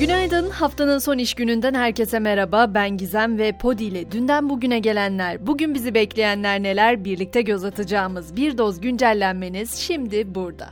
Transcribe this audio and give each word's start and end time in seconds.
Günaydın. 0.00 0.50
Haftanın 0.50 0.98
son 0.98 1.18
iş 1.18 1.34
gününden 1.34 1.74
herkese 1.74 2.18
merhaba. 2.18 2.74
Ben 2.74 2.96
Gizem 2.96 3.38
ve 3.38 3.58
Podi 3.58 3.84
ile 3.84 4.12
dünden 4.12 4.48
bugüne 4.48 4.78
gelenler, 4.78 5.46
bugün 5.46 5.74
bizi 5.74 5.94
bekleyenler 5.94 6.62
neler 6.62 7.04
birlikte 7.04 7.42
göz 7.42 7.64
atacağımız 7.64 8.36
bir 8.36 8.58
doz 8.58 8.80
güncellenmeniz 8.80 9.74
şimdi 9.74 10.34
burada. 10.34 10.70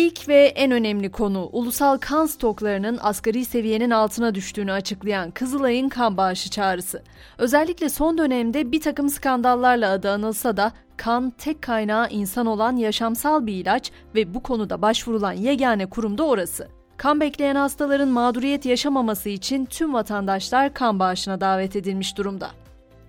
İlk 0.00 0.28
ve 0.28 0.44
en 0.44 0.70
önemli 0.70 1.10
konu 1.10 1.48
ulusal 1.52 1.98
kan 1.98 2.26
stoklarının 2.26 2.98
asgari 3.02 3.44
seviyenin 3.44 3.90
altına 3.90 4.34
düştüğünü 4.34 4.72
açıklayan 4.72 5.30
Kızılay'ın 5.30 5.88
kan 5.88 6.16
bağışı 6.16 6.50
çağrısı. 6.50 7.02
Özellikle 7.38 7.88
son 7.88 8.18
dönemde 8.18 8.72
bir 8.72 8.80
takım 8.80 9.08
skandallarla 9.08 9.90
adı 9.90 10.10
anılsa 10.10 10.56
da 10.56 10.72
kan 10.96 11.30
tek 11.30 11.62
kaynağı 11.62 12.08
insan 12.10 12.46
olan 12.46 12.76
yaşamsal 12.76 13.46
bir 13.46 13.54
ilaç 13.54 13.90
ve 14.14 14.34
bu 14.34 14.42
konuda 14.42 14.82
başvurulan 14.82 15.32
yegane 15.32 15.86
kurum 15.86 16.18
da 16.18 16.24
orası. 16.24 16.68
Kan 16.96 17.20
bekleyen 17.20 17.56
hastaların 17.56 18.08
mağduriyet 18.08 18.66
yaşamaması 18.66 19.28
için 19.28 19.66
tüm 19.66 19.94
vatandaşlar 19.94 20.74
kan 20.74 20.98
bağışına 20.98 21.40
davet 21.40 21.76
edilmiş 21.76 22.16
durumda. 22.16 22.50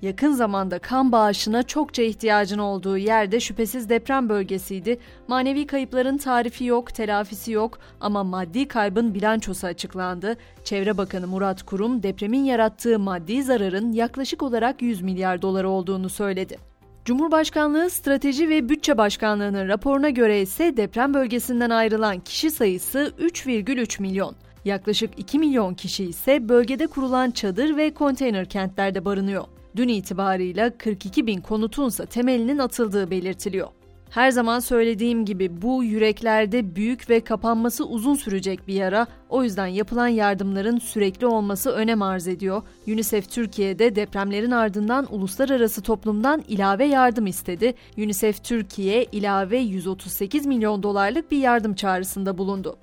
Yakın 0.01 0.31
zamanda 0.31 0.79
kan 0.79 1.11
bağışına 1.11 1.63
çokça 1.63 2.03
ihtiyacın 2.03 2.57
olduğu 2.57 2.97
yerde 2.97 3.39
şüphesiz 3.39 3.89
deprem 3.89 4.29
bölgesiydi. 4.29 4.99
Manevi 5.27 5.67
kayıpların 5.67 6.17
tarifi 6.17 6.65
yok, 6.65 6.93
telafisi 6.93 7.51
yok 7.51 7.79
ama 7.99 8.23
maddi 8.23 8.67
kaybın 8.67 9.13
bilançosu 9.13 9.67
açıklandı. 9.67 10.37
Çevre 10.63 10.97
Bakanı 10.97 11.27
Murat 11.27 11.63
Kurum 11.63 12.03
depremin 12.03 12.43
yarattığı 12.43 12.99
maddi 12.99 13.43
zararın 13.43 13.93
yaklaşık 13.93 14.43
olarak 14.43 14.81
100 14.81 15.01
milyar 15.01 15.41
dolar 15.41 15.63
olduğunu 15.63 16.09
söyledi. 16.09 16.57
Cumhurbaşkanlığı 17.05 17.89
Strateji 17.89 18.49
ve 18.49 18.69
Bütçe 18.69 18.97
Başkanlığı'nın 18.97 19.67
raporuna 19.67 20.09
göre 20.09 20.41
ise 20.41 20.77
deprem 20.77 21.13
bölgesinden 21.13 21.69
ayrılan 21.69 22.19
kişi 22.19 22.51
sayısı 22.51 23.13
3,3 23.19 24.01
milyon. 24.01 24.35
Yaklaşık 24.65 25.19
2 25.19 25.39
milyon 25.39 25.73
kişi 25.73 26.03
ise 26.03 26.49
bölgede 26.49 26.87
kurulan 26.87 27.31
çadır 27.31 27.77
ve 27.77 27.93
konteyner 27.93 28.45
kentlerde 28.45 29.05
barınıyor. 29.05 29.45
Dün 29.75 29.87
itibarıyla 29.87 30.77
42 30.77 31.27
bin 31.27 31.41
konutunsa 31.41 32.05
temelinin 32.05 32.57
atıldığı 32.57 33.11
belirtiliyor. 33.11 33.67
Her 34.09 34.31
zaman 34.31 34.59
söylediğim 34.59 35.25
gibi 35.25 35.61
bu 35.61 35.83
yüreklerde 35.83 36.75
büyük 36.75 37.09
ve 37.09 37.19
kapanması 37.19 37.85
uzun 37.85 38.15
sürecek 38.15 38.67
bir 38.67 38.73
yara. 38.73 39.07
O 39.29 39.43
yüzden 39.43 39.67
yapılan 39.67 40.07
yardımların 40.07 40.77
sürekli 40.77 41.27
olması 41.27 41.71
önem 41.71 42.01
arz 42.01 42.27
ediyor. 42.27 42.61
UNICEF 42.87 43.31
Türkiye'de 43.31 43.95
depremlerin 43.95 44.51
ardından 44.51 45.07
uluslararası 45.09 45.81
toplumdan 45.81 46.43
ilave 46.47 46.85
yardım 46.85 47.27
istedi. 47.27 47.73
UNICEF 47.97 48.43
Türkiye 48.43 49.03
ilave 49.11 49.57
138 49.57 50.45
milyon 50.45 50.83
dolarlık 50.83 51.31
bir 51.31 51.37
yardım 51.37 51.73
çağrısında 51.73 52.37
bulundu. 52.37 52.77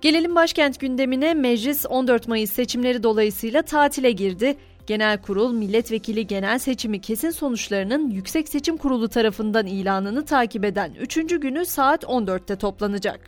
Gelelim 0.00 0.34
başkent 0.34 0.80
gündemine. 0.80 1.34
Meclis 1.34 1.86
14 1.88 2.28
Mayıs 2.28 2.52
seçimleri 2.52 3.02
dolayısıyla 3.02 3.62
tatile 3.62 4.10
girdi. 4.12 4.56
Genel 4.86 5.18
Kurul 5.22 5.52
milletvekili 5.52 6.26
genel 6.26 6.58
seçimi 6.58 7.00
kesin 7.00 7.30
sonuçlarının 7.30 8.10
Yüksek 8.10 8.48
Seçim 8.48 8.76
Kurulu 8.76 9.08
tarafından 9.08 9.66
ilanını 9.66 10.24
takip 10.24 10.64
eden 10.64 10.92
3. 11.00 11.14
günü 11.16 11.66
saat 11.66 12.04
14'te 12.04 12.56
toplanacak. 12.56 13.20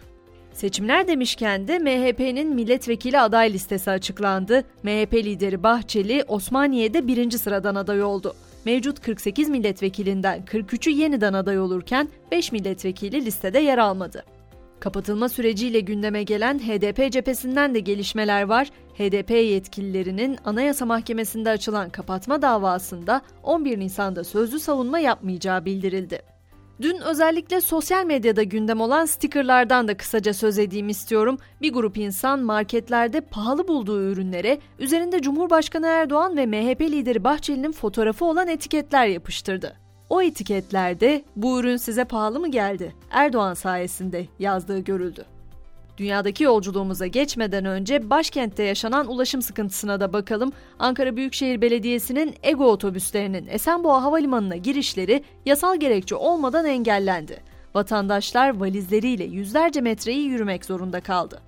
Seçimler 0.53 1.09
demişken 1.09 1.69
de 1.69 1.79
MHP'nin 1.79 2.55
milletvekili 2.55 3.21
aday 3.21 3.53
listesi 3.53 3.91
açıklandı. 3.91 4.65
MHP 4.83 5.15
lideri 5.15 5.63
Bahçeli 5.63 6.25
Osmaniye'de 6.29 7.07
birinci 7.07 7.39
sıradan 7.39 7.75
aday 7.75 8.03
oldu. 8.03 8.35
Mevcut 8.65 9.01
48 9.01 9.49
milletvekilinden 9.49 10.45
43'ü 10.45 10.91
yeniden 10.91 11.33
aday 11.33 11.61
olurken 11.61 12.09
5 12.33 12.53
milletvekili 12.53 13.25
listede 13.25 13.59
yer 13.59 13.79
almadı. 13.79 14.36
Kapatılma 14.87 15.29
süreciyle 15.29 15.81
gündeme 15.81 16.23
gelen 16.23 16.59
HDP 16.59 17.13
cephesinden 17.13 17.75
de 17.75 17.81
gelişmeler 17.81 18.43
var. 18.43 18.71
HDP 18.95 19.31
yetkililerinin 19.31 20.39
Anayasa 20.45 20.87
Mahkemesi'nde 20.87 21.51
açılan 21.51 21.91
kapatma 21.91 22.43
davasında 22.43 23.23
11 23.43 23.79
Nisan'da 23.79 24.25
sözlü 24.25 24.61
savunma 24.61 24.99
yapmayacağı 24.99 25.65
bildirildi. 25.65 26.23
Dün 26.81 27.01
özellikle 27.01 27.61
sosyal 27.61 28.05
medyada 28.05 28.43
gündem 28.43 28.81
olan 28.81 29.05
stickerlardan 29.05 29.89
da 29.89 29.97
kısaca 29.97 30.35
söz 30.35 30.59
edeyim 30.59 30.89
istiyorum. 30.89 31.39
Bir 31.63 31.73
grup 31.73 31.99
insan 31.99 32.41
marketlerde 32.41 33.21
pahalı 33.21 33.69
bulduğu 33.69 34.03
ürünlere 34.03 34.59
üzerinde 34.79 35.23
Cumhurbaşkanı 35.23 35.87
Erdoğan 35.87 36.37
ve 36.37 36.47
MHP 36.47 36.81
lideri 36.81 37.25
Bahçeli'nin 37.25 37.73
fotoğrafı 37.73 38.25
olan 38.25 38.49
etiketler 38.49 39.07
yapıştırdı. 39.07 39.86
O 40.11 40.23
etiketlerde 40.23 41.25
bu 41.37 41.61
ürün 41.61 41.77
size 41.77 42.05
pahalı 42.05 42.41
mı 42.41 42.51
geldi? 42.51 42.95
Erdoğan 43.11 43.55
sayesinde 43.55 44.27
yazdığı 44.39 44.79
görüldü. 44.79 45.25
Dünyadaki 45.99 46.45
yolculuğumuza 46.45 47.07
geçmeden 47.07 47.65
önce 47.65 48.11
başkentte 48.11 48.63
yaşanan 48.63 49.09
ulaşım 49.09 49.43
sıkıntısına 49.43 50.01
da 50.01 50.13
bakalım. 50.13 50.53
Ankara 50.79 51.17
Büyükşehir 51.17 51.61
Belediyesi'nin 51.61 52.35
Ego 52.43 52.65
otobüslerinin 52.65 53.47
Esenboğa 53.47 54.03
Havalimanı'na 54.03 54.57
girişleri 54.57 55.25
yasal 55.47 55.77
gerekçe 55.77 56.15
olmadan 56.15 56.67
engellendi. 56.67 57.43
Vatandaşlar 57.75 58.61
valizleriyle 58.61 59.25
yüzlerce 59.25 59.81
metreyi 59.81 60.25
yürümek 60.25 60.65
zorunda 60.65 61.01
kaldı. 61.01 61.41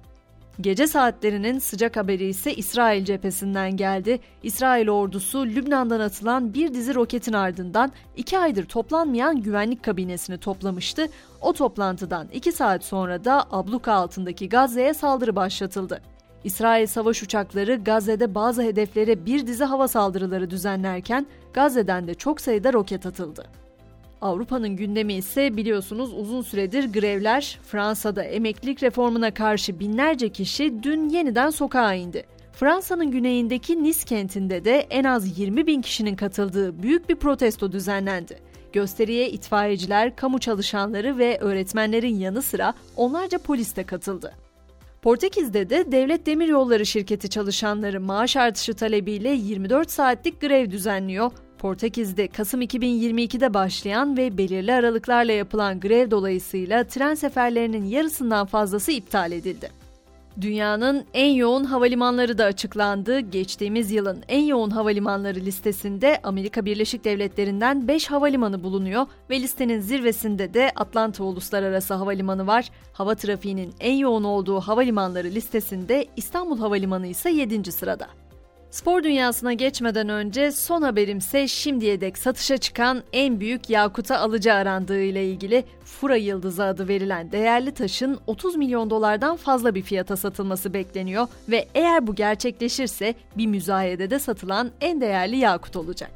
Gece 0.60 0.86
saatlerinin 0.86 1.58
sıcak 1.58 1.96
haberi 1.96 2.24
ise 2.24 2.54
İsrail 2.54 3.04
cephesinden 3.04 3.76
geldi. 3.76 4.20
İsrail 4.42 4.88
ordusu 4.88 5.46
Lübnan'dan 5.46 6.00
atılan 6.00 6.54
bir 6.54 6.74
dizi 6.74 6.94
roketin 6.94 7.32
ardından 7.32 7.92
iki 8.16 8.38
aydır 8.38 8.64
toplanmayan 8.64 9.42
güvenlik 9.42 9.82
kabinesini 9.82 10.38
toplamıştı. 10.38 11.06
O 11.40 11.52
toplantıdan 11.52 12.28
iki 12.32 12.52
saat 12.52 12.84
sonra 12.84 13.24
da 13.24 13.44
abluka 13.50 13.92
altındaki 13.92 14.48
Gazze'ye 14.48 14.94
saldırı 14.94 15.36
başlatıldı. 15.36 16.00
İsrail 16.44 16.86
savaş 16.86 17.22
uçakları 17.22 17.74
Gazze'de 17.76 18.34
bazı 18.34 18.62
hedeflere 18.62 19.26
bir 19.26 19.46
dizi 19.46 19.64
hava 19.64 19.88
saldırıları 19.88 20.50
düzenlerken 20.50 21.26
Gazze'den 21.52 22.06
de 22.06 22.14
çok 22.14 22.40
sayıda 22.40 22.72
roket 22.72 23.06
atıldı. 23.06 23.46
Avrupa'nın 24.20 24.76
gündemi 24.76 25.14
ise 25.14 25.56
biliyorsunuz 25.56 26.12
uzun 26.12 26.42
süredir 26.42 26.92
grevler. 26.92 27.58
Fransa'da 27.62 28.22
emeklilik 28.22 28.82
reformuna 28.82 29.34
karşı 29.34 29.80
binlerce 29.80 30.28
kişi 30.28 30.82
dün 30.82 31.08
yeniden 31.08 31.50
sokağa 31.50 31.94
indi. 31.94 32.24
Fransa'nın 32.52 33.10
güneyindeki 33.10 33.82
Nice 33.82 34.04
kentinde 34.04 34.64
de 34.64 34.86
en 34.90 35.04
az 35.04 35.38
20 35.38 35.66
bin 35.66 35.82
kişinin 35.82 36.16
katıldığı 36.16 36.82
büyük 36.82 37.08
bir 37.08 37.16
protesto 37.16 37.72
düzenlendi. 37.72 38.38
Gösteriye 38.72 39.30
itfaiyeciler, 39.30 40.16
kamu 40.16 40.38
çalışanları 40.38 41.18
ve 41.18 41.38
öğretmenlerin 41.40 42.18
yanı 42.18 42.42
sıra 42.42 42.74
onlarca 42.96 43.38
polis 43.38 43.76
de 43.76 43.84
katıldı. 43.84 44.34
Portekiz'de 45.02 45.70
de 45.70 45.92
Devlet 45.92 46.26
Demiryolları 46.26 46.86
şirketi 46.86 47.30
çalışanları 47.30 48.00
maaş 48.00 48.36
artışı 48.36 48.74
talebiyle 48.74 49.28
24 49.28 49.90
saatlik 49.90 50.40
grev 50.40 50.70
düzenliyor. 50.70 51.30
Portekiz'de 51.58 52.28
Kasım 52.28 52.62
2022'de 52.62 53.54
başlayan 53.54 54.16
ve 54.16 54.38
belirli 54.38 54.72
aralıklarla 54.72 55.32
yapılan 55.32 55.80
grev 55.80 56.10
dolayısıyla 56.10 56.84
tren 56.84 57.14
seferlerinin 57.14 57.84
yarısından 57.84 58.46
fazlası 58.46 58.92
iptal 58.92 59.32
edildi. 59.32 59.78
Dünyanın 60.40 61.04
en 61.14 61.30
yoğun 61.30 61.64
havalimanları 61.64 62.38
da 62.38 62.44
açıklandı. 62.44 63.20
Geçtiğimiz 63.20 63.92
yılın 63.92 64.22
en 64.28 64.42
yoğun 64.42 64.70
havalimanları 64.70 65.40
listesinde 65.40 66.20
Amerika 66.22 66.64
Birleşik 66.64 67.04
Devletleri'nden 67.04 67.88
5 67.88 68.10
havalimanı 68.10 68.62
bulunuyor 68.62 69.06
ve 69.30 69.40
listenin 69.40 69.80
zirvesinde 69.80 70.54
de 70.54 70.72
Atlanta 70.76 71.24
Uluslararası 71.24 71.94
Havalimanı 71.94 72.46
var. 72.46 72.70
Hava 72.92 73.14
trafiğinin 73.14 73.74
en 73.80 73.94
yoğun 73.94 74.24
olduğu 74.24 74.60
havalimanları 74.60 75.28
listesinde 75.28 76.06
İstanbul 76.16 76.58
Havalimanı 76.58 77.06
ise 77.06 77.30
7. 77.30 77.72
sırada. 77.72 78.08
Spor 78.70 79.02
dünyasına 79.02 79.52
geçmeden 79.52 80.08
önce 80.08 80.52
son 80.52 80.82
haberimse 80.82 81.48
şimdiye 81.48 82.00
dek 82.00 82.18
satışa 82.18 82.56
çıkan 82.56 83.02
en 83.12 83.40
büyük 83.40 83.70
Yakut'a 83.70 84.18
alıcı 84.18 84.54
arandığı 84.54 85.02
ile 85.02 85.26
ilgili 85.26 85.64
Fura 85.84 86.16
Yıldızı 86.16 86.64
adı 86.64 86.88
verilen 86.88 87.32
değerli 87.32 87.72
taşın 87.72 88.18
30 88.26 88.56
milyon 88.56 88.90
dolardan 88.90 89.36
fazla 89.36 89.74
bir 89.74 89.82
fiyata 89.82 90.16
satılması 90.16 90.74
bekleniyor 90.74 91.26
ve 91.48 91.68
eğer 91.74 92.06
bu 92.06 92.14
gerçekleşirse 92.14 93.14
bir 93.36 93.46
müzayedede 93.46 94.18
satılan 94.18 94.70
en 94.80 95.00
değerli 95.00 95.36
yakut 95.36 95.76
olacak. 95.76 96.10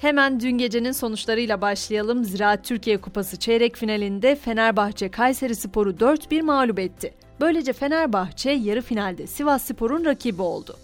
Hemen 0.00 0.40
dün 0.40 0.58
gecenin 0.58 0.92
sonuçlarıyla 0.92 1.60
başlayalım. 1.60 2.24
Ziraat 2.24 2.64
Türkiye 2.64 3.00
Kupası 3.00 3.38
çeyrek 3.38 3.76
finalinde 3.76 4.36
Fenerbahçe 4.36 5.08
Kayseri 5.08 5.54
Sporu 5.54 5.90
4-1 5.90 6.42
mağlup 6.42 6.78
etti. 6.78 7.14
Böylece 7.40 7.72
Fenerbahçe 7.72 8.50
yarı 8.50 8.82
finalde 8.82 9.26
Sivas 9.26 9.64
Spor'un 9.64 10.04
rakibi 10.04 10.42
oldu. 10.42 10.76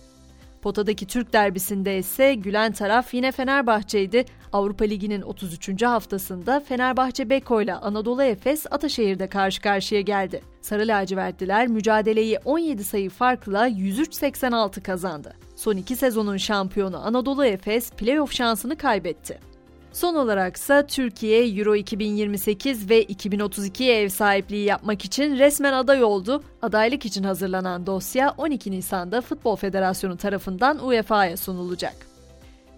Potadaki 0.62 1.06
Türk 1.06 1.32
derbisinde 1.32 1.98
ise 1.98 2.34
gülen 2.34 2.72
taraf 2.72 3.14
yine 3.14 3.32
Fenerbahçe'ydi. 3.32 4.24
Avrupa 4.52 4.84
Ligi'nin 4.84 5.22
33. 5.22 5.82
haftasında 5.82 6.60
Fenerbahçe 6.60 7.30
Beko 7.30 7.62
ile 7.62 7.74
Anadolu 7.74 8.22
Efes 8.22 8.66
Ataşehir'de 8.70 9.26
karşı 9.26 9.62
karşıya 9.62 10.00
geldi. 10.00 10.42
Sarı 10.60 10.88
lacivertliler 10.88 11.66
mücadeleyi 11.68 12.38
17 12.44 12.84
sayı 12.84 13.10
farkla 13.10 13.68
103-86 13.68 14.82
kazandı. 14.82 15.34
Son 15.56 15.76
iki 15.76 15.96
sezonun 15.96 16.36
şampiyonu 16.36 17.06
Anadolu 17.06 17.44
Efes 17.44 17.90
playoff 17.90 18.32
şansını 18.32 18.76
kaybetti. 18.76 19.49
Son 19.92 20.14
olaraksa 20.14 20.86
Türkiye 20.86 21.48
Euro 21.48 21.76
2028 21.76 22.90
ve 22.90 23.04
2032'ye 23.04 24.00
ev 24.00 24.08
sahipliği 24.08 24.64
yapmak 24.64 25.04
için 25.04 25.38
resmen 25.38 25.72
aday 25.72 26.04
oldu. 26.04 26.42
Adaylık 26.62 27.06
için 27.06 27.24
hazırlanan 27.24 27.86
dosya 27.86 28.34
12 28.38 28.70
Nisan'da 28.70 29.20
Futbol 29.20 29.56
Federasyonu 29.56 30.16
tarafından 30.16 30.86
UEFA'ya 30.86 31.36
sunulacak. 31.36 31.94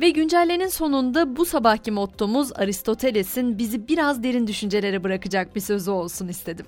Ve 0.00 0.10
güncellenin 0.10 0.68
sonunda 0.68 1.36
bu 1.36 1.44
sabahki 1.44 1.90
mottomuz 1.90 2.52
Aristoteles'in 2.52 3.58
bizi 3.58 3.88
biraz 3.88 4.22
derin 4.22 4.46
düşüncelere 4.46 5.04
bırakacak 5.04 5.56
bir 5.56 5.60
sözü 5.60 5.90
olsun 5.90 6.28
istedim. 6.28 6.66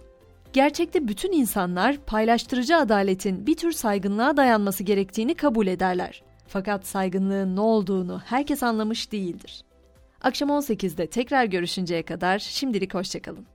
Gerçekte 0.52 1.08
bütün 1.08 1.32
insanlar 1.32 1.96
paylaştırıcı 1.96 2.76
adaletin 2.76 3.46
bir 3.46 3.56
tür 3.56 3.72
saygınlığa 3.72 4.36
dayanması 4.36 4.82
gerektiğini 4.82 5.34
kabul 5.34 5.66
ederler. 5.66 6.22
Fakat 6.46 6.86
saygınlığın 6.86 7.56
ne 7.56 7.60
olduğunu 7.60 8.20
herkes 8.24 8.62
anlamış 8.62 9.12
değildir. 9.12 9.64
Akşam 10.24 10.48
18'de 10.48 11.06
tekrar 11.06 11.44
görüşünceye 11.44 12.02
kadar 12.02 12.38
şimdilik 12.38 12.94
hoşçakalın. 12.94 13.46